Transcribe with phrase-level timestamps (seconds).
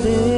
[0.00, 0.37] ನೋಡದೆ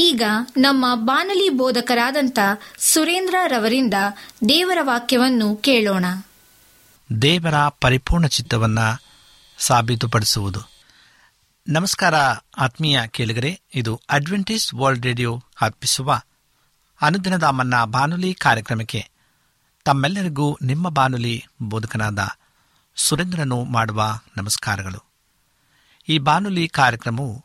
[0.00, 0.22] ಈಗ
[0.56, 2.38] ನಮ್ಮ ಬಾನಲಿ ಬೋಧಕರಾದಂಥ
[2.78, 3.94] ಸುರೇಂದ್ರ ರವರಿಂದ
[4.48, 6.04] ದೇವರ ವಾಕ್ಯವನ್ನು ಕೇಳೋಣ.
[7.22, 9.02] ದೇವರ ಪರಿಪೂರ್ಣ ಚಿತ್ತವನ್ನು
[9.58, 10.60] ಸಾಬೀತುಪಡಿಸುವುದು.
[11.68, 12.14] ನಮಸ್ಕಾರ
[12.58, 16.20] ಆತ್ಮೀಯ ಕೇಳಿಗರೆ, ಇದು ಅಡ್ವೆಂಟೇಜ್ ವರ್ಲ್ಡ್ ರೇಡಿಯೋ ಅರ್ಪಿಸುವ
[17.00, 19.08] ಅನುದಿನದ ಮನ್ನಾ ಬಾನುಲಿ ಕಾರ್ಯಕ್ರಮಕ್ಕೆ
[19.84, 22.28] ತಮ್ಮೆಲ್ಲರಿಗೂ ನಿಮ್ಮ ಬಾನುಲಿ ಬೋಧಕನಾದ
[22.96, 25.04] ಸುರೇಂದ್ರನು ಮಾಡುವ ನಮಸ್ಕಾರಗಳು.
[26.08, 27.44] ಈ ಬಾನುಲಿ ಕಾರ್ಯಕ್ರಮವು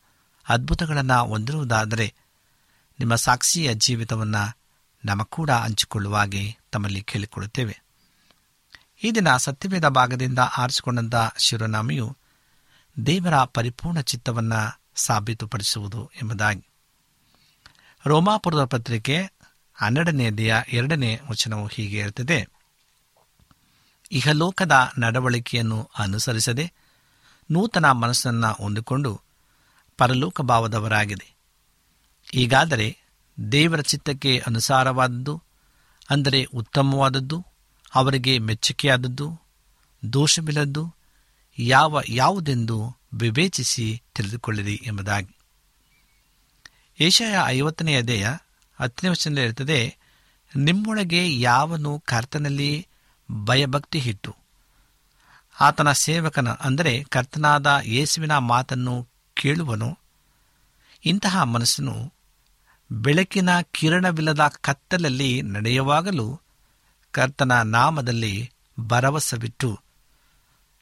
[0.51, 2.13] ಅದ್ಭುತಗಳನ್ನು ಹೊಂದಿರುವುದಾದರೆ
[2.99, 4.57] ನಿಮ್ಮ ಸಾಕ್ಷಿಯ ಜೀವಿತವನ್ನು
[5.05, 7.81] ನಮ್ಮ ಕೂಡ ಹಂಚಿಕೊಳ್ಳುವಾಗೆ ತಮ್ಮಲ್ಲಿ ಕೇಳಿಕೊಳ್ಳುತ್ತೇವೆ.
[9.03, 12.17] ಈ ದಿನ ಸತ್ಯವೇದ ಭಾಗದಿಂದ ಆರಿಸಿಕೊಂಡಂಥ ಶಿವನಾಮಿಯು
[13.05, 16.67] ದೇವರ ಪರಿಪೂರ್ಣ ಚಿತ್ತವನ್ನು ಸಾಬೀತುಪಡಿಸುವುದು ಎಂಬುದಾಗಿ.
[18.05, 19.31] ರೋಮಾಪುರದ ಪತ್ರಿಕೆ
[19.73, 22.47] ಹನ್ನೆರಡನೆಯದೆಯ ಎರಡನೇ ವಚನವು ಹೀಗೆ ಇರುತ್ತದೆ
[24.11, 26.73] ಇಹಲೋಕದ ನಡವಳಿಕೆಯನ್ನು ಅನುಸರಿಸದೆ
[27.51, 29.21] ನೂತನ ಮನಸ್ಸನ್ನು ಹೊಂದಿಕೊಂಡು
[30.01, 31.27] ಪರಲೋಕ ಭಾವದವರಾಗಿದೆ
[32.33, 32.87] ಈಗಾದರೆ
[33.51, 35.43] ದೇವರ ಚಿತ್ತಕ್ಕೆ ಅನುಸಾರವಾದದ್ದು,
[36.09, 37.37] ಅಂದರೆ ಉತ್ತಮವಾದದ್ದು,
[37.95, 39.27] ಅವರಿಗೆ ಮೆಚ್ಚುಗೆಯಾದದ್ದು,
[40.13, 40.83] ದೋಷವಿಲ್ಲದ್ದು,
[41.57, 42.77] ಯಾವ ಯಾವುದೆಂದು
[43.13, 45.33] ವಿವೇಚಿಸಿ ತಿಳಿದುಕೊಳ್ಳಿರಿ ಎಂಬುದಾಗಿ.
[46.99, 48.25] ಏಷಯ ಐವತ್ತನೆಯ ಅಧ್ಯಾಯ
[48.79, 49.97] ಹತ್ತನೇ ವಚನದಲ್ಲಿ ಇರುತ್ತದೆ,
[50.55, 52.87] ನಿಮ್ಮೊಳಗೆ ಯಾವನು ಕರ್ತನಲ್ಲಿ
[53.29, 54.31] ಭಯಭಕ್ತಿ ಹಿಟ್ಟು
[55.59, 58.95] ಆತನ ಸೇವಕನ, ಅಂದರೆ ಕರ್ತನಾದ ಯೇಸುವಿನ ಮಾತನ್ನು
[59.41, 59.97] ಕೇಳುವನು?
[61.05, 62.13] ಇಂತಹ ಮನಸ್ಸನ್ನು
[62.91, 66.41] ಬೆಳಕಿನ ಕಿರಣವಿಲ್ಲದ ಕತ್ತಲಲ್ಲಿ ನಡೆಯುವಾಗಲೂ
[67.11, 69.79] ಕರ್ತನ ನಾಮದಲ್ಲಿ ಭರವಸವಿಟ್ಟು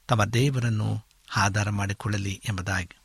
[0.08, 2.98] ತಮ್ಮ ದೇವರನ್ನು ಆಧಾರ ಮಾಡಿಕೊಳ್ಳಲಿ ಎಂಬುದಾಗಿ.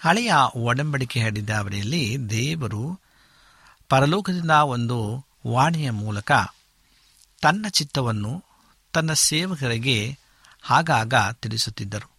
[0.00, 3.00] ಹಳೆಯ ಒಡಂಬಡಿಕೆ ಹೇಳಿದ ಅವರಲ್ಲಿ ದೇವರು
[3.88, 6.32] ಪರಲೋಕದಿಂದ ಒಂದು ವಾಣಿಯ ಮೂಲಕ
[7.42, 8.44] ತನ್ನ ಚಿತ್ತವನ್ನು
[8.92, 10.18] ತನ್ನ ಸೇವಕರಿಗೆ
[10.70, 12.17] ಆಗಾಗ ತಿಳಿಸುತ್ತಿದ್ದರು.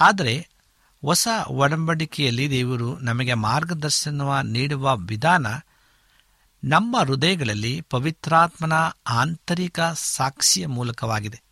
[0.00, 0.48] ಆದರೆ
[1.00, 5.46] ಹೊಸ ಒಡಂಬಡಿಕೆಯಲ್ಲಿ ದೇವರು ನಮಗೆ ಮಾರ್ಗದರ್ಶನ ನೀಡುವ ವಿಧಾನ
[6.64, 8.72] ನಮ್ಮ ಹೃದಯಗಳಲ್ಲಿ ಪವಿತ್ರಾತ್ಮನ
[9.06, 11.42] ಆಂತರಿಕ ಸಾಕ್ಷಿಯ ಮೂಲಕವಾಗಿದೆ.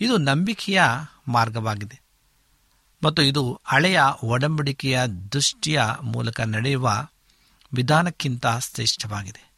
[0.00, 0.82] ಇದು ನಂಬಿಕೆಯ
[1.28, 2.00] ಮಾರ್ಗವಾಗಿದೆ.
[3.04, 7.06] ಮತ್ತು ಇದು ಹಳೆಯ ಒಡಂಬಡಿಕೆಯ ದೃಷ್ಟಿಯ ಮೂಲಕ ನಡೆಯುವ
[7.74, 9.52] ವಿಧಾನಕ್ಕಿಂತ ಶ್ರೇಷ್ಠವಾಗಿದೆ.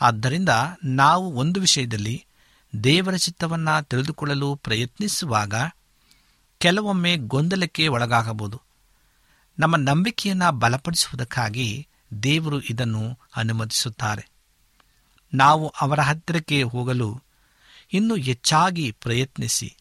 [0.00, 0.48] ಆದ್ದರಿಂದ
[0.84, 2.24] ನಾವು ಒಂದು ವಿಷಯದಲ್ಲಿ
[2.84, 5.54] ದೇವರ ಚಿತ್ತವನ್ನು ತಿಳಿದುಕೊಳ್ಳಲು ಪ್ರಯತ್ನಿಸುವಾಗ
[6.62, 8.62] ಕೆಲವೊಮ್ಮೆ ಗೊಂದಲಕ್ಕೆ ಒಳಗಾಗಬಹುದು.
[9.58, 11.88] ನಮ್ಮ ನಂಬಿಕೆಯನ್ನು ಬಲಪಡಿಸುವುದಕ್ಕಾಗಿ
[12.22, 14.30] ದೇವರು ಇದನ್ನು ಅನುಮತಿಸುತ್ತಾರೆ.
[15.34, 17.22] ನಾವು ಅವರ ಹತ್ತಿರಕ್ಕೆ ಹೋಗಲು
[17.92, 19.76] ಇನ್ನೂ ಹೆಚ್ಚಾಗಿ ಪ್ರಯತ್ನಿಸಿ,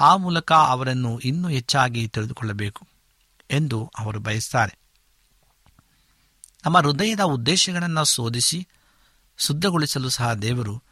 [0.00, 2.86] ಆ ಮೂಲಕ ಅವರನ್ನು ಇನ್ನೂ ಹೆಚ್ಚಾಗಿ ತಿಳಿದುಕೊಳ್ಳಬೇಕು
[3.50, 4.78] ಎಂದು ಅವರು ಬಯಸ್ತಾರೆ.
[6.64, 8.68] ನಮ್ಮ ಹೃದಯದ ಉದ್ದೇಶಗಳನ್ನು ಶೋಧಿಸಿ,
[9.38, 10.82] ಶುದ್ಧಗೊಳಿಸಲು ಸಹ ದೇವರು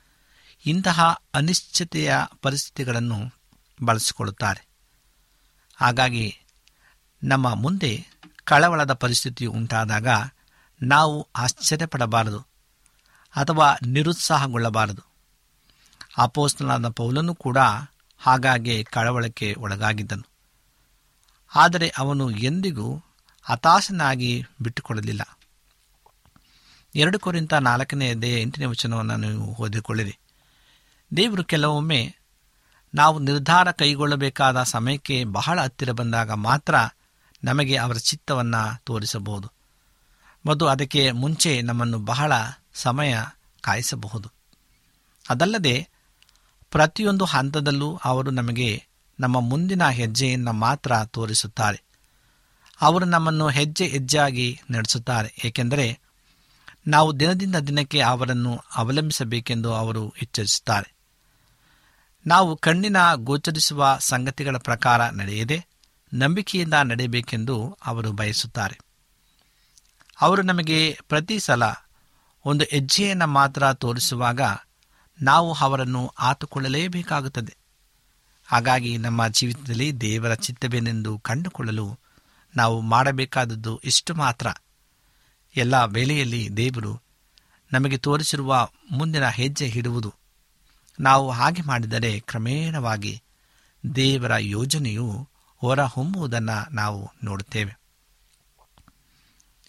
[0.67, 3.35] ಇಂತಹ ಅನಿಶ್ಚಿತೆಯ ಪರಿಸ್ಥಿತಿಗಳನ್ನು
[3.85, 4.76] ಬಳಸಿಕೊಳ್ಳುತ್ತಾರೆ.
[5.77, 6.39] ಹಾಗಾಗಿ
[7.23, 8.07] ನಮ್ಮ ಮುಂದೆ
[8.45, 10.07] ಕಳವಳದ ಪರಿಸ್ಥಿತಿ ಉಂಟಾದಾಗ
[10.83, 12.41] ನಾವು ಆಶ್ಚರ್ಯಪಡಬಾರದು
[13.37, 15.03] ಅಥವಾ ನಿರುತ್ಸಾಹಗೊಳ್ಳಬಾರದು.
[16.19, 17.59] ಅಪೋಸ್ತನಾದ ಪೌಲನು ಕೂಡ
[18.19, 20.27] ಹಾಗಾಗಿ ಕಳವಳಕ್ಕೆ ಒಳಗಾಗಿದ್ದನು.
[21.55, 23.03] ಆದರೆ ಅವನು ಎಂದಿಗೂ
[23.43, 25.39] ಹತಾಶನಾಗಿ ಬಿಟ್ಟುಕೊಡಲಿಲ್ಲ.
[26.95, 30.19] ಎರಡು ಕುರಿತ ನಾಲ್ಕನೇ ಅಧ್ಯಾಯ ಎಂಟನೇ ವಚನವನ್ನು ನೀವು ಓದಿಕೊಳ್ಳಿರಿ.
[31.17, 32.16] ದೇವರು ಕೆಲವೊಮ್ಮೆ
[32.97, 36.75] ನಾವು ನಿರ್ಧಾರ ಕೈಗೊಳ್ಳಬೇಕಾದ ಸಮಯಕ್ಕೆ ಬಹಳ ಹತ್ತಿರ ಬಂದಾಗ ಮಾತ್ರ
[37.45, 39.53] ನಮಗೆ ಅವರ ಚಿತ್ತವನ್ನು ತೋರಿಸಬಹುದು.
[40.47, 42.33] ಮತ್ತು ಅದಕ್ಕೆ ಮುಂಚೆ ನಮ್ಮನ್ನು ಬಹಳ
[42.75, 43.19] ಸಮಯ
[43.61, 44.31] ಕಾಯಿಸಬಹುದು.
[45.31, 45.89] ಅದಲ್ಲದೆ
[46.71, 48.85] ಪ್ರತಿಯೊಂದು ಹಂತದಲ್ಲೂ ಅವರು ನಮಗೆ
[49.21, 51.83] ನಮ್ಮ ಮುಂದಿನ ಹೆಜ್ಜೆಯನ್ನು ಮಾತ್ರ ತೋರಿಸುತ್ತಾರೆ.
[52.81, 55.35] ಅವರು ನಮ್ಮನ್ನು ಹೆಜ್ಜೆ ಹೆಜ್ಜೆಯಾಗಿ ನಡೆಸುತ್ತಾರೆ.
[55.45, 56.01] ಏಕೆಂದರೆ
[56.87, 60.96] ನಾವು ದಿನದಿಂದ ದಿನಕ್ಕೆ ಅವರನ್ನು ಅವಲಂಬಿಸಬೇಕೆಂದು ಅವರು ಎಚ್ಚರಿಸುತ್ತಾರೆ.
[62.27, 65.67] ನಾವು ಕಣ್ಣಿನ ಗೋಚರಿಸುವ ಸಂಗತಿಗಳ ಪ್ರಕಾರ ನಡೆಯದೆ
[66.15, 68.79] ನಂಬಿಕೆಯಿಂದ ನಡೆಯಬೇಕೆಂದು ಅವರು ಬಯಸುತ್ತಾರೆ.
[70.21, 71.63] ಅವರು ನಮಗೆ ಪ್ರತಿ ಸಲ
[72.45, 74.41] ಒಂದು ಹೆಜ್ಜೆಯನ್ನು ಮಾತ್ರ ತೋರಿಸುವಾಗ
[75.23, 77.57] ನಾವು ಅವರನ್ನು ಆತುಕೊಳ್ಳಲೇಬೇಕಾಗುತ್ತದೆ.
[78.47, 81.99] ಹಾಗಾಗಿ ನಮ್ಮ ಜೀವಿತದಲ್ಲಿ ದೇವರ ಚಿತ್ತವೇನೆಂದು ಕಂಡುಕೊಳ್ಳಲು
[82.57, 84.47] ನಾವು ಮಾಡಬೇಕಾದದ್ದು ಇಷ್ಟು ಮಾತ್ರ.
[85.57, 87.03] ಎಲ್ಲ ವೇಳೆಯಲ್ಲಿ ದೇವರು
[87.73, 90.15] ನಮಗೆ ತೋರಿಸಿರುವ ಮುಂದಿನ ಹೆಜ್ಜೆ ಇಡುವುದು
[91.01, 93.23] ನಾವು ಹಾಗೆ ಮಾಡಿದರೆ ಕ್ರಮೇಣವಾಗಿ
[93.95, 97.79] ದೇವರ ಯೋಜನೆಯು ಹೊರಹೊಮ್ಮುವುದನ್ನು ನಾವು ನೋಡುತ್ತೇವೆ.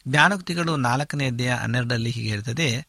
[0.07, 2.87] ಜ್ಞಾನೋಕ್ತಿಗಳು ನಾಲ್ಕನೇ ಅಧ್ಯಾಯ ಹನ್ನೆರಡರಲ್ಲಿ ಹೀಗೆ ಇರ್ತದೆ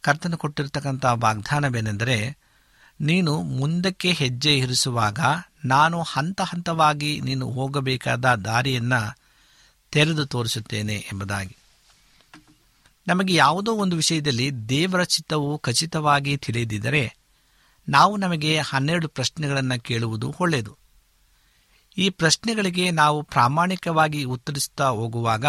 [0.00, 2.36] ಕರ್ತನು ಕೊಟ್ಟಿರತಕ್ಕಂಥ ವಾಗ್ದಾನವೇನೆಂದರೆ,
[3.00, 5.18] ನೀನು ಮುಂದಕ್ಕೆ ಹೆಜ್ಜೆ ಇರಿಸುವಾಗ
[5.64, 9.18] ನಾನು ಹಂತ ಹಂತವಾಗಿ ನೀನು ಹೋಗಬೇಕಾದ ದಾರಿಯನ್ನು
[9.90, 11.56] ತೆರೆದು ತೋರಿಸುತ್ತೇನೆ ಎಂಬುದಾಗಿ.
[13.08, 17.16] ನಮಗೆ ಯಾವುದೋ ಒಂದು ವಿಷಯದಲ್ಲಿ ದೇವರ ಚಿತ್ತವು ಖಚಿತವಾಗಿ ತಿಳಿದಿದ್ದರೆ
[17.90, 20.78] ನಾವು ನಮಗೆ ಹನ್ನೆರಡು ಪ್ರಶ್ನೆಗಳನ್ನು ಕೇಳುವುದು ಒಳ್ಳೆಯದು.
[21.98, 25.44] ಈ ಪ್ರಶ್ನೆಗಳಿಗೆ ನಾವು ಪ್ರಾಮಾಣಿಕವಾಗಿ ಉತ್ತರಿಸುತ್ತಾ ಹೋಗುವಾಗ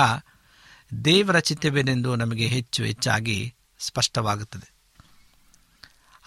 [1.06, 4.74] ದೇವರ ಚಿತ್ತವೇನೆಂದು ನಮಗೆ ಹೆಚ್ಚು ಹೆಚ್ಚಾಗಿ ಸ್ಪಷ್ಟವಾಗುತ್ತದೆ.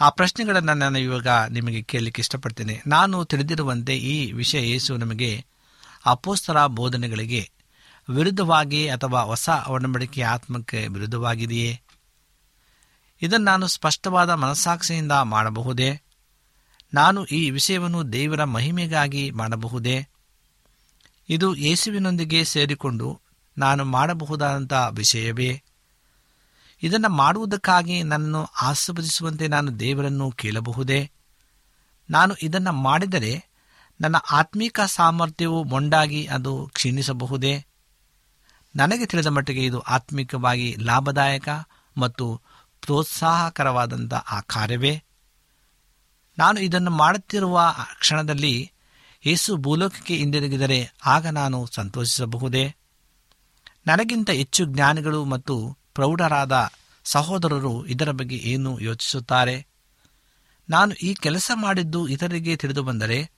[0.00, 2.82] ಆ ಪ್ರಶ್ನೆಗಳನ್ನು ನಾನು ಇವಾಗ ನಿಮಗೆ ಕೇಳಲಿಕ್ಕೆ ಇಷ್ಟಪಡ್ತೇನೆ.
[2.86, 5.44] ನಾನು ತಿಳಿದಿರುವಂತೆ ಈ ವಿಷಯ ಯೇಸು ನಮಗೆ
[6.06, 7.50] ಅಪೋಸ್ತರ ಬೋಧನೆಗಳಿಗೆ
[8.10, 11.80] ವಿರುದ್ಧವಾಗಿ ಅಥವಾ ಹೊಸ ಒಡಂಬಡಿಕೆ ಆತ್ಮಕ್ಕೆ ವಿರುದ್ಧವಾಗಿದೆಯೇ?
[13.22, 16.00] ಇದನ್ನು ನಾನು ಸ್ಪಷ್ಟವಾದ ಮನಸ್ಸಾಕ್ಷಿಯಿಂದ ಮಾಡಬಹುದೇ?
[16.94, 20.08] ನಾನು ಈ ವಿಷಯವನ್ನು ದೇವರ ಮಹಿಮೆಗಾಗಿ ಮಾಡಬಹುದೇ?
[21.28, 23.20] ಇದು ಯೇಸುವಿನೊಂದಿಗೆ ಸೇರಿಕೊಂಡು
[23.58, 25.62] ನಾನು ಮಾಡಬಹುದಾದಂಥ ವಿಷಯವೇ?
[26.82, 31.10] ಇದನ್ನು ಮಾಡುವುದಕ್ಕಾಗಿ ನನ್ನನ್ನು ಆಸ್ವದಿಸುವಂತೆ ನಾನು ದೇವರನ್ನು ಕೇಳಬಹುದೇ?
[32.10, 33.44] ನಾನು ಇದನ್ನು ಮಾಡಿದರೆ
[34.00, 37.64] ನನ್ನ ಆತ್ಮೀಕ ಸಾಮರ್ಥ್ಯವು ಮೊಂಡಾಗಿ ಅದು ಕ್ಷೀಣಿಸಬಹುದೇ?
[38.76, 41.48] ನನಗೆ ತಿಳಿದ ಮಟ್ಟಿಗೆ ಇದು ಆತ್ಮಿಕವಾಗಿ ಲಾಭದಾಯಕ
[41.96, 42.40] ಮತ್ತು
[42.80, 45.02] ಪ್ರೋತ್ಸಾಹಕರವಾದಂಥ ಆ ಕಾರ್ಯವೇ?
[46.38, 48.70] ನಾನು ಇದನ್ನು ಮಾಡುತ್ತಿರುವ ಕ್ಷಣದಲ್ಲಿ
[49.26, 52.74] ಯೇಸು ಭೂಲೋಕಕ್ಕೆ ಹಿಂದಿರುಗಿದರೆ ಆಗ ನಾನು ಸಂತೋಷಿಸಬಹುದೇ?
[53.86, 56.70] ನನಗಿಂತ ಹೆಚ್ಚು ಜ್ಞಾನಿಗಳು ಮತ್ತು ಪ್ರೌಢರಾದ
[57.04, 59.66] ಸಹೋದರರು ಇದರ ಬಗ್ಗೆ ಏನು ಯೋಚಿಸುತ್ತಾರೆ?
[60.70, 63.30] ನಾನು ಈ ಕೆಲಸ ಮಾಡಿದ್ದು ಇತರರಿಗೆ ತಿಳಿದು ಬಂದರೆ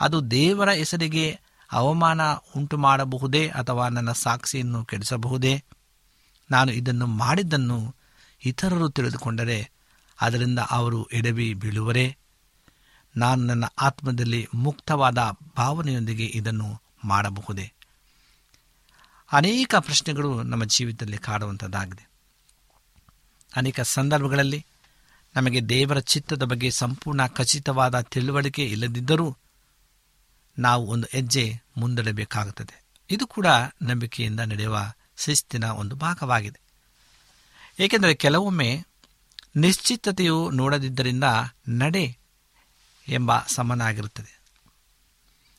[0.00, 1.40] ಅದು ದೇವರ ಹೆಸರಿಗೆ
[1.72, 2.20] ಅವಮಾನ
[2.56, 5.64] ಉಂಟು ಮಾಡಬಹುದೇ ಅಥವಾ ನನ್ನ ಸಾಕ್ಷಿಯನ್ನು ಕೆಡಿಸಬಹುದೇ?
[6.50, 7.96] ನಾನು ಇದನ್ನು ಮಾಡಿದ್ದನ್ನು
[8.44, 9.70] ಇತರರು ತಿಳಿದುಕೊಂಡರೆ
[10.20, 12.17] ಅದರಿಂದ ಅವರು ಎಡವಿ ಬೀಳುವರೇ?
[13.16, 15.18] ನಾನು ನನ್ನ ಆತ್ಮದಲ್ಲಿ ಮುಕ್ತವಾದ
[15.56, 17.72] ಭಾವನೆಯೊಂದಿಗೆ ಇದನ್ನು ಮಾಡಬಹುದೇ?
[19.32, 22.08] ಅನೇಕ ಪ್ರಶ್ನೆಗಳು ನಮ್ಮ ಜೀವಿತದಲ್ಲಿ ಕಾಡುವಂಥದ್ದಾಗಿದೆ
[23.56, 24.66] ಅನೇಕ ಸಂದರ್ಭಗಳಲ್ಲಿ
[25.36, 29.36] ನಮಗೆ ದೇವರ ಚಿತ್ತದ ಬಗ್ಗೆ ಸಂಪೂರ್ಣ ಖಚಿತವಾದ ತಿಳುವಳಿಕೆ ಇಲ್ಲದಿದ್ದರೂ
[30.58, 32.84] ನಾವು ಒಂದು ಹೆಜ್ಜೆ ಮುಂದಡಬೇಕಾಗುತ್ತದೆ.
[33.10, 33.46] ಇದು ಕೂಡ
[33.82, 36.60] ನಂಬಿಕೆಯಿಂದ ನಡೆಯುವ ಶಿಸ್ತಿನ ಒಂದು ಭಾಗವಾಗಿದೆ.
[37.84, 38.86] ಏಕೆಂದರೆ ಕೆಲವೊಮ್ಮೆ
[39.56, 41.24] ನಿಶ್ಚಿತತೆಯು ನೋಡದಿದ್ದರಿಂದ
[41.68, 42.18] ನಡೆ
[43.08, 44.40] ಎಂಬ ಸಮನಾಗಿರುತ್ತದೆ.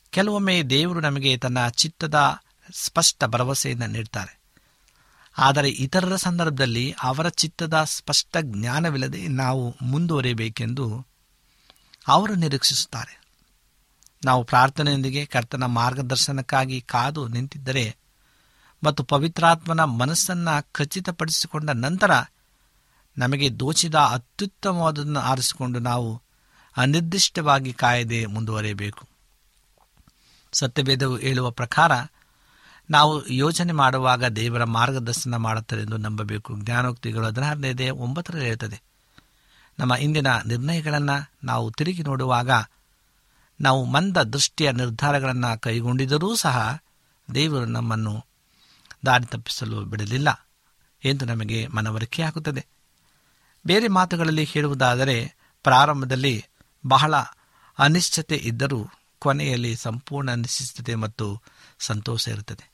[0.10, 2.16] ಕೆಲವೊಮ್ಮೆ ದೇವರು ನಮಗೆ ತನ್ನ ಚಿತ್ತದ
[2.74, 4.40] ಸ್ಪಷ್ಟ ಭರವಸೆಯನ್ನು ನೀಡ್ತಾರೆ.
[5.38, 11.08] ಆದರೆ ಇತರರ ಸಂದರ್ಭದಲ್ಲಿ ಅವರ ಚಿತ್ತದ ಸ್ಪಷ್ಟ ಜ್ಞಾನವಿಲ್ಲದೆ ನಾವು ಮುಂದುವರಿಯಬೇಕೆಂದು
[12.08, 13.20] ಅವರು ನಿರೀಕ್ಷಿಸುತ್ತಾರೆ.
[14.26, 17.98] ನಾವು ಪ್ರಾರ್ಥನೆಯೊಂದಿಗೆ ಕರ್ತನ ಮಾರ್ಗದರ್ಶನಕ್ಕಾಗಿ ಕಾದು ನಿಂತಿದ್ದರೆ
[18.84, 22.12] ಮತ್ತು ಪವಿತ್ರಾತ್ಮನ ಮನಸ್ಸನ್ನು ಖಚಿತಪಡಿಸಿಕೊಂಡ ನಂತರ
[23.18, 26.22] ನಮಗೆ ದೋಚಿದ ಅತ್ಯುತ್ತಮವಾದದನ್ನು ಆರಿಸಿಕೊಂಡು ನಾವು
[26.78, 29.08] ಅನಿರ್ದಿಷ್ಟವಾಗಿ ಕಾಯದೆ ಮುಂದುವರಿಯಬೇಕು.
[30.54, 31.92] ಸತ್ಯಭೇದವು ಹೇಳುವ ಪ್ರಕಾರ,
[32.90, 36.58] ನಾವು ಯೋಚನೆ ಮಾಡುವಾಗ ದೇವರ ಮಾರ್ಗದರ್ಶನ ಮಾಡುತ್ತದೆ ಎಂದು ನಂಬಬೇಕು.
[36.60, 38.82] ಜ್ಞಾನೋಕ್ತಿಗಳು ಹದಿನಾರನೇದೇ ಒಂಬತ್ತರಲ್ಲಿ ಹೇಳ್ತದೆ,
[39.80, 42.50] ನಮ್ಮ ಇಂದಿನ ನಿರ್ಣಯಗಳನ್ನು ನಾವು ತಿರುಗಿ ನೋಡುವಾಗ,
[43.62, 46.80] ನಾವು ಮಂದ ದೃಷ್ಟಿಯ ನಿರ್ಧಾರಗಳನ್ನು ಕೈಗೊಂಡಿದ್ದರೂ ಸಹ
[47.36, 48.26] ದೇವರು ನಮ್ಮನ್ನು
[49.06, 50.48] ದಾರಿ ತಪ್ಪಿಸಲು ಬಿಡಲಿಲ್ಲ
[51.06, 52.66] ಎಂದು ನಮಗೆ ಮನವರಿಕೆಯಾಗುತ್ತದೆ
[53.66, 56.46] ಬೇರೆ ಮಾತುಗಳಲ್ಲಿ ಹೇಳುವುದಾದರೆ, ಪ್ರಾರಂಭದಲ್ಲಿ
[56.88, 57.16] ಬಹಳ
[57.80, 58.88] ಅನಿಶ್ಚಿತತೆ ಇದ್ದರೂ
[59.20, 61.42] ಕೊನೆಯಲ್ಲಿ ಸಂಪೂರ್ಣ ಅನಿಶ್ಚಿತತೆ ಮತ್ತು
[61.80, 62.72] ಸಂತೋಷ ಇರುತ್ತದೆ.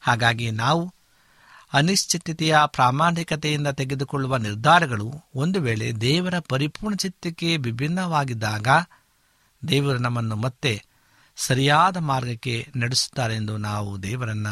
[0.00, 0.94] ಹಾಗಾಗಿ ನಾವು
[1.72, 8.68] ಅನಿಶ್ಚಿತತೆಯ ಪ್ರಾಮಾಣಿಕತೆಯಿಂದ ತೆಗೆದುಕೊಳ್ಳುವ ನಿರ್ಧಾರಗಳು ಒಂದು ವೇಳೆ ದೇವರ ಪರಿಪೂರ್ಣ ಚಿತ್ತಕ್ಕೆ ವಿಭಿನ್ನವಾಗಿದ್ದಾಗ
[9.68, 10.84] ದೇವರು ನಮ್ಮನ್ನು ಮತ್ತೆ
[11.36, 14.46] ಸರಿಯಾದ ಮಾರ್ಗಕ್ಕೆ ನಡೆಸುತ್ತಾರೆಂದು ನಾವು ದೇವರನ್ನ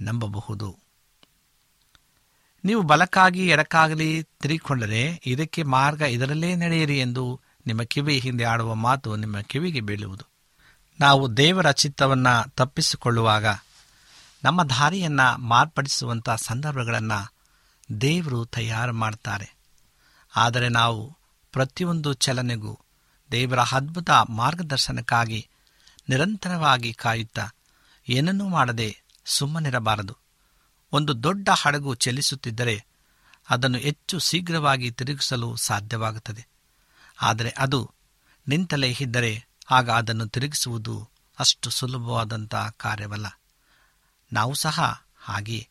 [0.00, 0.78] ನಂಬಬಹುದು.
[2.64, 9.40] ನೀವು ಬಲಕ್ಕಾಗಿ ಎಡಕ್ಕಾಗಲಿ ತಿರುಗಿಕೊಂಡರೆ ಇದಕ್ಕೆ ಮಾರ್ಗ ಇದರಲ್ಲೇ ನಡೆಯಿರಿ ಎಂದು ನಿಮ್ಮ ಕಿವಿ ಹಿಂದೆ ಆಡುವ ಮಾತು ನಿಮ್ಮ
[9.40, 10.24] ಕಿವಿಗೆ ಬೀಳುವುದು.
[11.00, 13.44] ನಾವು ದೇವರ ಚಿತ್ತವನ್ನು ತಪ್ಪಿಸಿಕೊಳ್ಳುವಾಗ,
[14.44, 17.34] ನಮ್ಮ ದಾರಿಯನ್ನು ಮಾರ್ಪಡಿಸುವಂಥ ಸಂದರ್ಭಗಳನ್ನು
[18.00, 19.56] ದೇವರು ತಯಾರು ಮಾಡ್ತಾರೆ.
[20.36, 21.16] ಆದರೆ ನಾವು
[21.52, 22.78] ಪ್ರತಿಯೊಂದು ಚಲನೆಗೂ
[23.32, 25.48] ದೇವರ ಅದ್ಭುತ ಮಾರ್ಗದರ್ಶನಕ್ಕಾಗಿ
[26.08, 27.48] ನಿರಂತರವಾಗಿ ಕಾಯುತ್ತಾ
[28.08, 30.16] ಏನನ್ನೂ ಮಾಡದೆ ಸುಮ್ಮನಿರಬಾರದು.
[30.92, 32.86] ಒಂದು ದೊಡ್ಡ ಹಡಗು ಚಲಿಸುತ್ತಿದ್ದರೆ
[33.50, 36.53] ಅದನ್ನು ಹೆಚ್ಚು ಶೀಘ್ರವಾಗಿ ತಿರುಗಿಸಲು ಸಾಧ್ಯವಾಗುತ್ತದೆ.
[37.22, 37.90] ಆದರೆ ಅದು
[38.48, 43.40] ನಿಂತಲೇ ಇದ್ದರೆ ಆಗ ಅದನ್ನು ತಿರುಗಿಸುವುದು ಅಷ್ಟು ಸುಲಭವಾದಂಥ ಕಾರ್ಯವಲ್ಲ.
[44.32, 45.68] ನಾವು ಸಹ ಹಾಗೆ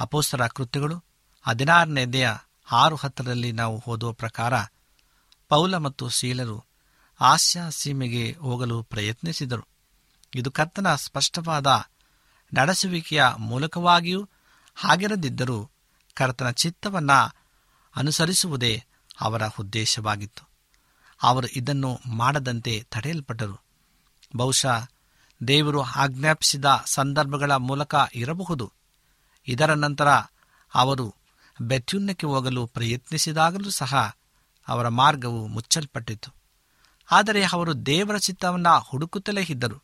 [0.00, 1.04] ಅಪೋಸ್ತರ ಕೃತ್ಯಗಳು
[1.42, 2.30] ಹದಿನಾರನೇದೆಯ
[2.70, 4.54] ಆರು ಹತ್ತರಲ್ಲಿ ನಾವು ಓದುವ ಪ್ರಕಾರ
[5.48, 6.64] ಪೌಲ ಮತ್ತು ಶೀಲರು
[7.20, 9.68] ಆಸ್ಯ ಸೀಮೆಗೆ ಹೋಗಲು ಪ್ರಯತ್ನಿಸಿದರು.
[10.34, 11.66] ಇದು ಕರ್ತನ ಸ್ಪಷ್ಟವಾದ
[12.54, 14.28] ನಡೆಸುವಿಕೆಯ ಮೂಲಕವಾಗಿಯೂ
[14.74, 15.70] ಹಾಗಿರದಿದ್ದರೂ
[16.14, 17.12] ಕರ್ತನ ಚಿತ್ತವನ್ನ
[17.96, 18.84] ಅನುಸರಿಸುವುದೇ
[19.20, 20.49] ಅವರ ಉದ್ದೇಶವಾಗಿತ್ತು.
[21.22, 23.60] ಅವರು ಇದನ್ನು ಮಾಡದಂತೆ ತಡೆಯಲ್ಪಟ್ಟರು.
[24.36, 24.88] ಬಹುಶಃ
[25.48, 28.72] ದೇವರು ಆಜ್ಞಾಪಿಸಿದ ಸಂದರ್ಭಗಳ ಮೂಲಕ ಇರಬಹುದು.
[29.48, 30.08] ಇದರ ನಂತರ
[30.74, 31.14] ಅವರು
[31.60, 34.16] ಬೆತ್ಯುನ್ನಕ್ಕೆ ಹೋಗಲು ಪ್ರಯತ್ನಿಸಿದಾಗಲೂ ಸಹ
[34.68, 36.34] ಅವರ ಮಾರ್ಗವು ಮುಚ್ಚಲ್ಪಟ್ಟಿತು
[37.10, 39.82] ಆದರೆ ಅವರು ದೇವರ ಚಿತ್ತವನ್ನು ಹುಡುಕುತ್ತಲೇ ಇದ್ದರು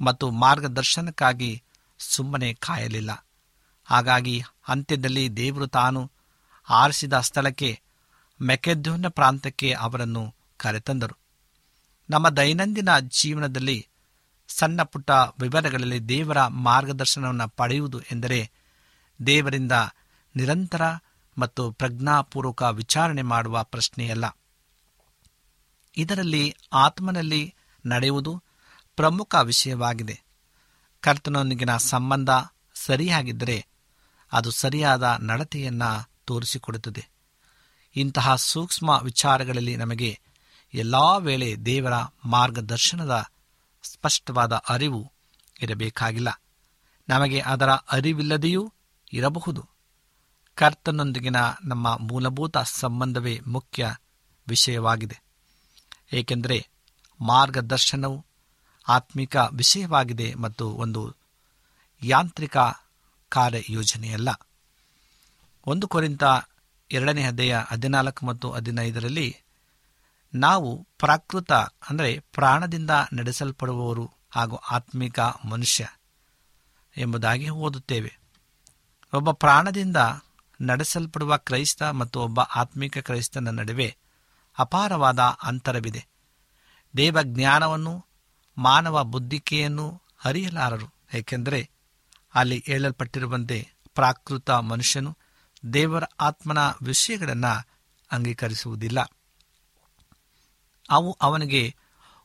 [0.00, 1.62] ಮತ್ತು ಮಾರ್ಗದರ್ಶನಕ್ಕಾಗಿ
[1.98, 3.26] ಸುಮ್ಮನೆ ಕಾಯಲಿಲ್ಲ.
[3.84, 6.10] ಹಾಗಾಗಿ ಅಂತ್ಯದಲ್ಲಿ ದೇವರು ತಾನು
[6.70, 7.80] ಆರಿಸಿದ ಸ್ಥಳಕ್ಕೆ
[8.42, 11.18] ಮೆಕೆದ್ಯೂನ ಪ್ರಾಂತಕ್ಕೆ ಅವರನ್ನು ಕರೆತಂದರು
[12.10, 13.88] ನಮ್ಮ ದೈನಂದಿನ ಜೀವನದಲ್ಲಿ
[14.48, 18.50] ಸಣ್ಣ ಪುಟ್ಟ ವಿವರಗಳಲ್ಲಿ ದೇವರ ಮಾರ್ಗದರ್ಶನವನ್ನು ಪಡೆಯುವುದು ಎಂದರೆ
[19.26, 19.72] ದೇವರಿಂದ
[20.36, 20.82] ನಿರಂತರ
[21.38, 24.24] ಮತ್ತು ಪ್ರಜ್ಞಾಪೂರ್ವಕ ವಿಚಾರಣೆ ಮಾಡುವ ಪ್ರಶ್ನೆಯಲ್ಲ.
[25.96, 27.54] ಇದರಲ್ಲಿ ಆತ್ಮನಲ್ಲಿ
[27.86, 28.42] ನಡೆಯುವುದು
[28.96, 30.22] ಪ್ರಮುಖ ವಿಷಯವಾಗಿದೆ.
[31.00, 32.30] ಕರ್ತನೊಂದಿಗಿನ ಸಂಬಂಧ
[32.74, 33.66] ಸರಿಯಾಗಿದ್ದರೆ
[34.32, 37.08] ಅದು ಸರಿಯಾದ ನಡತೆಯನ್ನು ತೋರಿಸಿಕೊಡುತ್ತದೆ.
[37.96, 40.20] ಇಂತಹ ಸೂಕ್ಷ್ಮ ವಿಚಾರಗಳಲ್ಲಿ ನಮಗೆ
[40.76, 41.92] ಎಲ್ಲ ವೇಳೆ ದೇವರ
[42.24, 43.24] ಮಾರ್ಗದರ್ಶನದ
[43.82, 45.12] ಸ್ಪಷ್ಟವಾದ ಅರಿವು
[45.62, 46.42] ಇರಬೇಕಾಗಿಲ್ಲ.
[47.08, 48.72] ನಮಗೆ ಅದರ ಅರಿವಿಲ್ಲದೆಯೂ
[49.12, 49.68] ಇರಬಹುದು.
[50.54, 53.96] ಕರ್ತನೊಂದಿಗಿನ ನಮ್ಮ ಮೂಲಭೂತ ಸಂಬಂಧವೇ ಮುಖ್ಯ
[54.48, 55.20] ವಿಷಯವಾಗಿದೆ.
[56.12, 56.68] ಏಕೆಂದರೆ
[57.20, 58.26] ಮಾರ್ಗದರ್ಶನವು
[58.88, 61.14] ಆತ್ಮಿಕ ವಿಷಯವಾಗಿದೆ ಮತ್ತು ಒಂದು
[62.02, 62.56] ಯಾಂತ್ರಿಕ
[63.28, 64.28] ಕಾರ್ಯಯೋಜನೆಯಲ್ಲ.
[65.66, 66.22] ಒಂದು ಕೊರಿಂತ
[66.90, 69.36] ಎರಡನೇ ಅಧ್ಯಾಯ ಹದಿನಾಲ್ಕು ಮತ್ತು ಹದಿನೈದರಲ್ಲಿ
[70.36, 71.52] ನಾವು ಪ್ರಾಕೃತ,
[71.90, 75.86] ಅಂದರೆ ಪ್ರಾಣದಿಂದ ನಡೆಸಲ್ಪಡುವವರು ಹಾಗೂ ಆತ್ಮಿಕ ಮನುಷ್ಯ
[76.96, 78.12] ಎಂಬುದಾಗಿ ಓದುತ್ತೇವೆ.
[79.12, 79.96] ಒಬ್ಬ ಪ್ರಾಣದಿಂದ
[80.60, 83.88] ನಡೆಸಲ್ಪಡುವ ಕ್ರೈಸ್ತ ಮತ್ತು ಒಬ್ಬ ಆತ್ಮಿಕ ಕ್ರೈಸ್ತನ ನಡುವೆ
[84.58, 86.02] ಅಪಾರವಾದ ಅಂತರವಿದೆ.
[86.96, 87.94] ದೇವ ಜ್ಞಾನವನ್ನು
[88.56, 91.60] ಮಾನವ ಬುದ್ಧಿಕೆಯನ್ನು ಅರಿಯಲಾರರು, ಏಕೆಂದರೆ
[92.34, 93.58] ಅಲ್ಲಿ ಹೇಳಲ್ಪಟ್ಟಿರುವಂತೆ
[93.94, 95.12] ಪ್ರಾಕೃತ ಮನುಷ್ಯನು
[95.72, 97.52] ದೇವರ ಆತ್ಮನ ವಿಷಯಗಳನ್ನು
[98.10, 98.98] ಅಂಗೀಕರಿಸುವುದಿಲ್ಲ.
[100.90, 101.74] ಅವು ಅವನಿಗೆ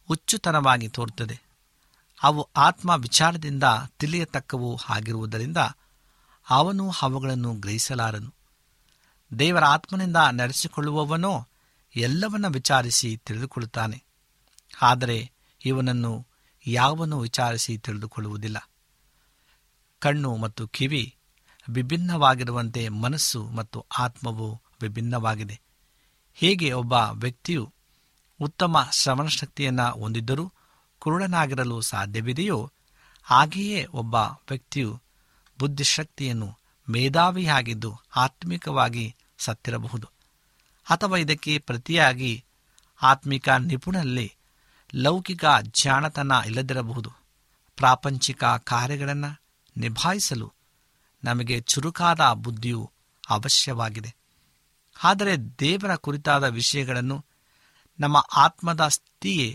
[0.08, 1.42] ಹುಚ್ಚುತನವಾಗಿ ತೋರುತ್ತದೆ.
[2.24, 3.64] ಅವು ಆತ್ಮ ವಿಚಾರದಿಂದ
[4.00, 5.58] ತಿಳಿಯತಕ್ಕವು ಆಗಿರುವುದರಿಂದ
[6.50, 8.34] ಅವನು ಅವುಗಳನ್ನು ಗ್ರಹಿಸಲಾರನು.
[9.40, 11.48] ದೇವರ ಆತ್ಮನಿಂದ ನಡೆಸಿಕೊಳ್ಳುವವನೋ
[11.96, 14.04] ಎಲ್ಲವನ್ನ ವಿಚಾರಿಸಿ ತಿಳಿದುಕೊಳ್ಳುತ್ತಾನೆ.
[14.82, 15.32] ಆದರೆ
[15.66, 16.28] ಇವನನ್ನು
[16.68, 18.70] ಯಾವನು ವಿಚಾರಿಸಿ ತಿಳಿದುಕೊಳ್ಳುವುದಿಲ್ಲ.
[20.00, 21.16] ಕಣ್ಣು ಮತ್ತು ಕಿವಿ
[21.70, 25.62] ವಿಭಿನ್ನವಾಗಿರುವಂತೆ ಮನಸ್ಸು ಮತ್ತು ಆತ್ಮವು ವಿಭಿನ್ನವಾಗಿದೆ.
[26.34, 27.74] ಹೇಗೆ ಒಬ್ಬ ವ್ಯಕ್ತಿಯು
[28.42, 30.52] ಉತ್ತಮ ಶ್ರವಣಶಕ್ತಿಯನ್ನು ಹೊಂದಿದ್ದರೂ
[31.00, 32.72] ಕುರುಡನಾಗಿರಲು ಸಾಧ್ಯವಿದೆಯೋ?
[33.24, 35.02] ಹಾಗೆಯೇ ಒಬ್ಬ ವ್ಯಕ್ತಿಯು
[35.60, 36.58] ಬುದ್ಧಿಶಕ್ತಿಯನ್ನು
[36.90, 40.08] ಮೇಧಾವಿಯಾಗಿದ್ದು ಆತ್ಮಿಕವಾಗಿ ಸತ್ತಿರಬಹುದು.
[40.90, 42.46] ಅಥವಾ ಇದಕ್ಕೆ ಪ್ರತಿಯಾಗಿ
[43.02, 44.36] ಆತ್ಮಿಕ ನಿಪುಣಲ್ಲಿ
[44.96, 45.46] ಲೌಕಿಕ
[45.84, 47.12] ಜಾಣತನ ಇಲ್ಲದಿರಬಹುದು.
[47.76, 49.42] ಪ್ರಾಪಂಚಿಕ ಕಾರ್ಯಗಳನ್ನು
[49.78, 50.54] ನಿಭಾಯಿಸಲು
[51.24, 52.92] ನಮಗೆ ಚುರುಕಾದ ಬುದ್ಧಿಯು
[53.30, 54.16] ಅವಶ್ಯವಾಗಿದೆ.
[55.04, 57.26] ಆದರೆ ದೇವರ ಕುರಿತಾದ ವಿಷಯಗಳನ್ನು
[58.02, 59.50] ನಮ್ಮ ಆತ್ಮದ ಸ್ಥಿತಿಯೇ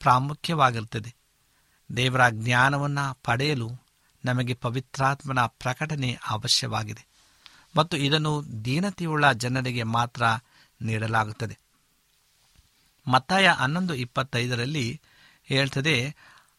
[0.00, 1.10] ಪ್ರಾಮುಖ್ಯವಾಗಿರುತ್ತದೆ.
[1.90, 3.68] ದೇವರ ಜ್ಞಾನವನ್ನು ಪಡೆಯಲು
[4.24, 7.04] ನಮಗೆ ಪವಿತ್ರಾತ್ಮನ ಪ್ರಕಟಣೆ ಅವಶ್ಯವಾಗಿದೆ
[7.76, 8.32] ಮತ್ತು ಇದನ್ನು
[8.64, 10.22] ದೀನತೆಯುಳ್ಳ ಜನರಿಗೆ ಮಾತ್ರ
[10.80, 11.56] ನೀಡಲಾಗುತ್ತದೆ.
[13.06, 15.00] ಮತ್ತಾಯ ಹನ್ನೊಂದು ಇಪ್ಪತ್ತೈದರಲ್ಲಿ
[15.44, 16.16] ಹೇಳ್ತದೆ,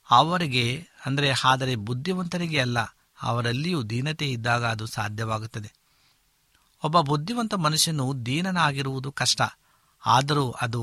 [0.10, 0.66] ಅವರಿಗೆ,
[1.06, 2.80] ಅಂದರೆ ಆದರೆ ಬುದ್ಧಿವಂತರಿಗೆ ಅಲ್ಲ,
[3.22, 5.70] ಅವರಲ್ಲಿಯೂ ದೀನತೆ ಇದ್ದಾಗ ಅದು ಸಾಧ್ಯವಾಗುತ್ತದೆ.
[6.84, 9.42] ಒಬ್ಬ ಬುದ್ಧಿವಂತ ಮನುಷ್ಯನು ದೀನನಾಗಿರುವುದು ಕಷ್ಟ,
[10.06, 10.82] ಆದರೂ ಅದು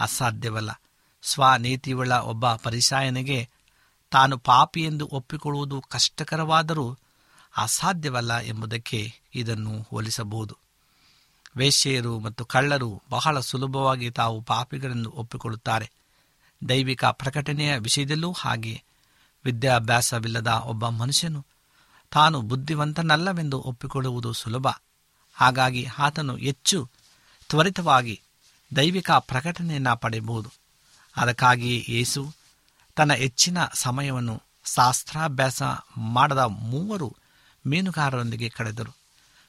[0.00, 0.80] ಅಸಾಧ್ಯವಲ್ಲ.
[1.22, 3.48] ಸ್ವನೀತಿಯುಳ್ಳ ಒಬ್ಬ ಪರಿಸಾಯನಿಗೆ
[4.10, 6.98] ತಾನು ಪಾಪಿ ಎಂದು ಒಪ್ಪಿಕೊಳ್ಳುವುದು ಕಷ್ಟಕರವಾದರೂ
[7.56, 10.56] ಅಸಾಧ್ಯವಲ್ಲ ಎಂಬುದಕ್ಕೆ ಇದನ್ನು ಹೋಲಿಸಬಹುದು.
[11.56, 15.90] ವೇಶ್ಯೆಯರು ಮತ್ತು ಕಳ್ಳರು ಬಹಳ ಸುಲಭವಾಗಿ ತಾವು ಪಾಪಿಗಳನ್ನು ಒಪ್ಪಿಕೊಳ್ಳುತ್ತಾರೆ.
[16.68, 18.82] ದೈವಿಕ ಪ್ರಕಟಣೆಯ ವಿಷಯದಲ್ಲೂ ಹಾಗೆ.
[19.44, 21.46] ವಿದ್ಯಾಭ್ಯಾಸವಿಲ್ಲದ ಒಬ್ಬ ಮನುಷ್ಯನು
[22.10, 24.66] ತಾನು ಬುದ್ಧಿವಂತನಲ್ಲವೆಂದು ಒಪ್ಪಿಕೊಳ್ಳುವುದು ಸುಲಭ.
[25.34, 26.90] ಹಾಗಾಗಿ ಆತನು ಹೆಚ್ಚು
[27.48, 28.20] ತ್ವರಿತವಾಗಿ
[28.76, 30.52] ದೈವಿಕ ಪ್ರಕಟಣೆಯನ್ನು ಪಡೆಯಬಹುದು.
[31.16, 32.34] ಅದಕ್ಕಾಗಿಯೇ ಯೇಸು
[32.94, 34.42] ತನ್ನ ಹೆಚ್ಚಿನ ಸಮಯವನ್ನು
[34.74, 35.62] ಶಾಸ್ತ್ರಾಭ್ಯಾಸ
[35.96, 37.16] ಮಾಡದ ಮೂವರು
[37.66, 38.96] ಮೀನುಗಾರರೊಂದಿಗೆ ಕಳೆದರು.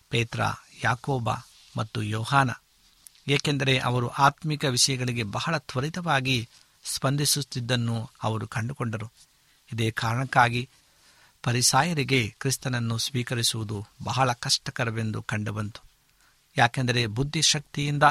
[0.09, 0.41] ಪೇತ್ರ,
[0.83, 1.29] ಯಾಕೋಬ
[1.77, 2.49] ಮತ್ತು ಯೋಹಾನ.
[3.27, 6.49] ಏಕೆಂದರೆ ಅವರು ಆತ್ಮಿಕ ವಿಷಯಗಳಿಗೆ ಬಹಳ ತ್ವರಿತವಾಗಿ
[6.85, 9.11] ಸ್ಪಂದಿಸುತ್ತಿದ್ದನ್ನು ಅವರು ಕಂಡುಕೊಂಡರು.
[9.73, 10.69] ಇದೇ ಕಾರಣಕ್ಕಾಗಿ
[11.43, 15.83] ಪರಿಸಾಯರಿಗೆ ಕ್ರಿಸ್ತನನ್ನು ಸ್ವೀಕರಿಸುವುದು ಬಹಳ ಕಷ್ಟಕರವೆಂದು ಕಂಡುಬಂತು.
[16.57, 18.03] ಯಾಕೆಂದರೆ ಬುದ್ಧಿಶಕ್ತಿಯಿಂದ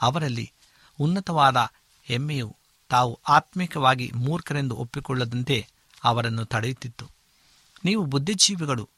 [0.00, 0.52] ಅವರಲ್ಲಿ
[1.00, 1.56] ಉನ್ನತವಾದ
[2.02, 2.56] ಹೆಮ್ಮೆಯು
[2.88, 5.66] ತಾವು ಆತ್ಮಿಕವಾಗಿ ಮೂರ್ಖರೆಂದು ಒಪ್ಪಿಕೊಳ್ಳದಂತೆ
[6.04, 7.10] ಅವರನ್ನು ತಡೆಯುತ್ತಿತ್ತು.
[7.84, 8.88] ನೀವು ಬುದ್ಧಿಜೀವಿಗಳು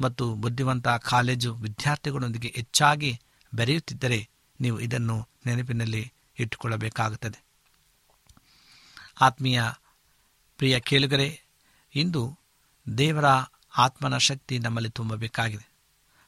[0.00, 3.20] ಮತ್ತು ಬುದ್ಧಿವಂತ ಕಾಲೇಜು ವಿದ್ಯಾರ್ಥಿಗಳೊಂದಿಗೆ ಹೆಚ್ಚಾಗಿ
[3.54, 4.28] ಬೆರೆಯುತ್ತಿದ್ದರೆ
[4.60, 7.44] ನೀವು ಇದನ್ನು ನೆನಪಿನಲ್ಲಿ ಇಟ್ಟುಕೊಳ್ಳಬೇಕಾಗುತ್ತದೆ.
[9.20, 9.62] ಆತ್ಮೀಯ
[10.56, 11.42] ಪ್ರಿಯ ಕೇಳುಗರೆ,
[11.94, 12.38] ಇಂದು
[12.98, 13.24] ದೇವರ
[13.78, 15.68] ಆತ್ಮನ ಶಕ್ತಿ ನಮ್ಮಲ್ಲಿ ತುಂಬಬೇಕಾಗಿದೆ.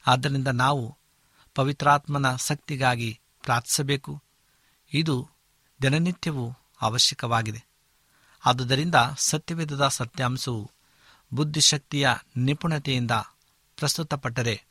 [0.06, 0.96] ಆದ್ದರಿಂದ ನಾವು
[1.54, 4.22] ಪವಿತ್ರಾತ್ಮನ ಶಕ್ತಿಗಾಗಿ ಪ್ರಾರ್ಥಿಸಬೇಕು.
[4.92, 5.28] ಇದು
[5.82, 7.64] ದಿನನಿತ್ಯವೂ ಅವಶ್ಯಕವಾಗಿದೆ.
[8.46, 10.70] ಆದುದರಿಂದ ಸತ್ಯವೇದದ ಸತ್ಯಾಂಶವು
[11.32, 13.10] ಬುದ್ಧಿಶಕ್ತಿಯ ನಿಪುಣತೆಯಿಂದ
[13.76, 14.64] ಪ್ರಸ್ತುತಪಟ್ಟರೆ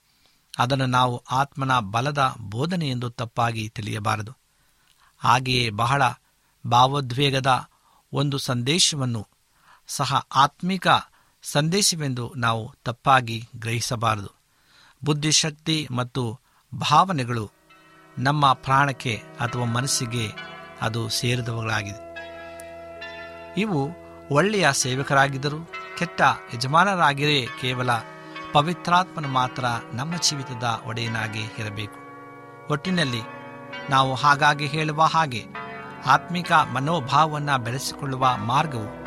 [0.58, 4.36] ಅದನ್ನು ನಾವು ಆತ್ಮನ ಬಲದ ಬೋಧನೆ ಎಂದು ತಪ್ಪಾಗಿ ತಿಳಿಯಬಾರದು.
[5.18, 6.04] ಹಾಗೆಯೇ ಬಹಳ
[6.68, 7.70] ಭಾವೋದ್ವೇಗದ
[8.14, 9.28] ಒಂದು ಸಂದೇಶವನ್ನು
[9.88, 10.88] ಸಹ ಆತ್ಮಿಕ
[11.44, 14.30] ಸಂದೇಶವೆಂದು ನಾವು ತಪ್ಪಾಗಿ ಗ್ರಹಿಸಬಾರದು.
[15.04, 16.40] ಬುದ್ಧಿಶಕ್ತಿ ಮತ್ತು
[16.76, 17.52] ಭಾವನೆಗಳು
[18.20, 20.32] ನಮ್ಮ ಪ್ರಾಣಕ್ಕೆ ಅಥವಾ ಮನಸ್ಸಿಗೆ
[20.82, 22.10] ಅದು ಸೇರಿದವುಗಳಾಗಿದೆ.
[23.58, 23.90] ಇವು
[24.32, 26.22] ಒಳ್ಳೆಯ ಸೇವಕರಾಗಿದ್ದರು ಕೆಟ್ಟ
[26.54, 27.90] ಯಜಮಾನರಾಗಿರೇ ಕೇವಲ
[28.54, 32.00] ಪವಿತ್ರಾತ್ಮನ ಮಾತ್ರ ನಮ್ಮ ಜೀವಿತದ ಒಡೆಯನಾಗಿ ಇರಬೇಕು.
[32.74, 33.22] ಒಟ್ಟಿನಲ್ಲಿ
[33.90, 35.46] ನಾವು ಹಾಗಾಗಿ ಹೇಳುವ ಹಾಗೆ
[36.06, 39.06] ಆತ್ಮಿಕ ಮನೋಭಾವವನ್ನು ಬೆಳೆಸಿಕೊಳ್ಳುವ ಮಾರ್ಗವು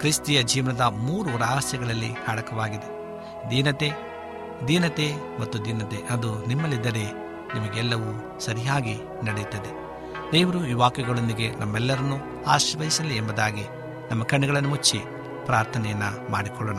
[0.00, 3.04] ಕ್ರಿಸ್ತಿಯ ಜೀವನದ ಮೂರು ರಹಸ್ಯಗಳಲ್ಲಿ ಅಡಕವಾಗಿದೆ.
[3.50, 3.92] ದೀನತೆ
[4.68, 7.23] ದೀನತೆ ಮತ್ತು ದೀನತೆ ಅದು ನಿಮ್ಮಲ್ಲಿದ್ದರೆ
[7.54, 9.84] ನಿಮಗೆಲ್ಲವೂ ಸರಿಯಾಗಿ ನಡೆಯುತ್ತದೆ.
[10.32, 13.62] ದೇವರು ಈ ವಾಕ್ಯಗಳೊಂದಿಗೆ ನಮ್ಮೆಲ್ಲರನ್ನೂ ಆಶ್ರಯಿಸಲಿ ಎಂಬುದಾಗಿ
[14.10, 15.00] ನಮ್ಮ ಕಣ್ಣುಗಳನ್ನು ಮುಚ್ಚಿ
[15.44, 16.76] ಪ್ರಾರ್ಥನೆಯನ್ನ ಮಾಡಿಕೊಳ್ಳೋಣ.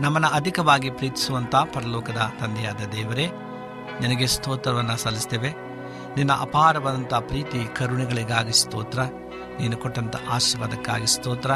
[0.00, 3.30] ನಮ್ಮನ್ನು ಅಧಿಕವಾಗಿ ಪ್ರೀತಿಸುವಂತ ಪರಲೋಕದ ತಂದೆಯಾದ ದೇವರೇ,
[4.00, 5.50] ನಿನಗೆ ಸ್ತೋತ್ರವನ್ನು ಸಲ್ಲಿಸ್ತೇವೆ.
[6.16, 9.02] ನಿನ್ನ ಅಪಾರವಾದಂಥ ಪ್ರೀತಿ, ಕರುಣೆಗಳಿಗಾಗಿ ಸ್ತೋತ್ರ.
[9.60, 11.50] ನೀನು ಕೊಟ್ಟಂಥ ಆಶೀರ್ವಾದಕ್ಕಾಗಿ ಸ್ತೋತ್ರ.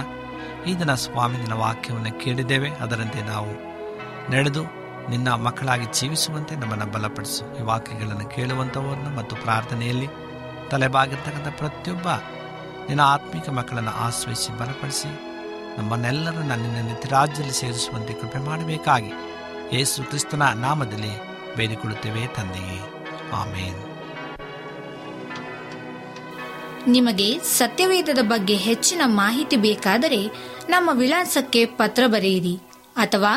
[0.67, 2.71] ಈ ದಿನ ಸ್ವಾಮಿ ನಿನ್ನ ವಾಕ್ಯವನ್ನು ಕೇಳಿದ್ದೇವೆ.
[2.71, 3.71] ಅದರಂತೆ ನಾವು
[4.33, 7.59] ನಡೆದು ನಿನ್ನ ಮಕ್ಕಳಾಗಿ ಜೀವಿಸುವಂತೆ ನಮ್ಮನ್ನು ಬಲಪಡಿಸು.
[7.59, 10.07] ಈ ವಾಕ್ಯಗಳನ್ನು ಕೇಳುವಂಥವ್ರನ್ನ ಮತ್ತು ಪ್ರಾರ್ಥನೆಯಲ್ಲಿ
[10.71, 12.09] ತಲೆಬಾಗಿರ್ತಕ್ಕಂಥ ಪ್ರತಿಯೊಬ್ಬ
[12.89, 15.09] ನಿನ್ನ ಆತ್ಮಿಕ ಮಕ್ಕಳನ್ನು ಆಶ್ರಯಿಸಿ ಬಲಪಡಿಸಿ,
[15.79, 19.13] ನಮ್ಮನ್ನೆಲ್ಲರನ್ನ ನಿನ್ನ ರಾಜ್ಯದಲ್ಲಿ ಸೇರಿಸುವಂತೆ ಕೃಪೆ ಮಾಡಬೇಕಾಗಿ
[19.73, 21.11] ಯೇಸು ಕ್ರಿಸ್ತನ ನಾಮದಲ್ಲಿ
[21.57, 22.81] ಬೇಡಿಕೊಳ್ಳುತ್ತೇವೆ ತಂದೆಯೇ.
[23.33, 23.85] ಆಮೇನ್.
[26.87, 30.27] ನಿಮಗೆ ಸತ್ಯವೇದದ ಬಗ್ಗೆ ಹೆಚ್ಚಿನ ಮಾಹಿತಿ ಬೇಕಾದರೆ
[30.69, 32.57] ನಮ್ಮ ವಿಳಾಸಕ್ಕೆ ಪತ್ರ ಬರೆಯಿರಿ
[32.97, 33.37] ಅಥವಾ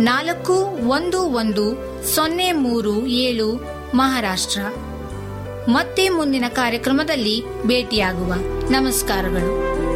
[0.00, 0.52] ನಾಲ್ಕು
[0.88, 1.74] ಒಂದು ಒಂದು
[2.14, 3.54] ಸೊನ್ನೆ ಮೂರು ಏಳು
[3.94, 4.60] ಮಹಾರಾಷ್ಟ್ರ.
[5.68, 8.34] ಮತ್ತೆ ಮುಂದಿನ ಕಾರ್ಯಕ್ರಮದಲ್ಲಿ ಭೇಟಿಯಾಗುವ.
[8.70, 9.87] ನಮಸ್ಕಾರಗಳು.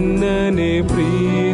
[0.00, 1.47] ನಾನಿನ್ನನೆ ಪ್ರೀತಿಸುವೆ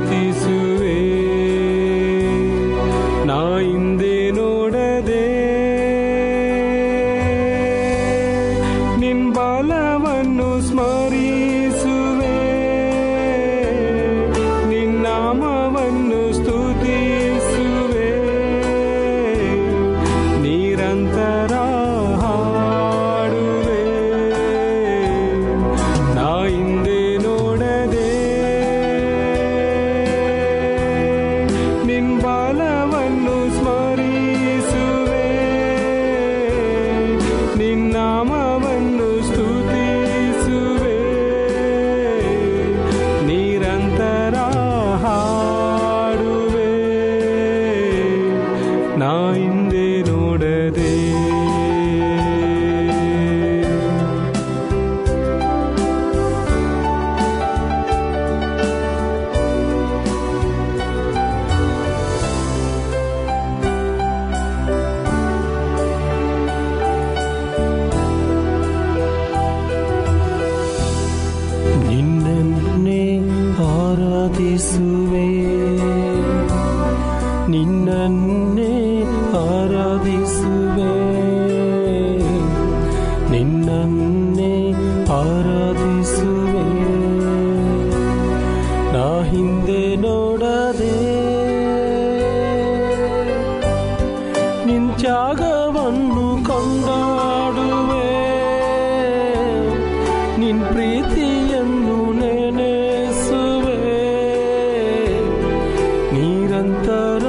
[106.56, 107.24] ನಿರಂತರ